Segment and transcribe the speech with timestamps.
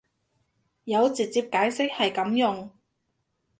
[0.85, 2.71] 有直接解釋係噉用